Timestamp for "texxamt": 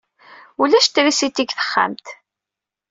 1.53-2.05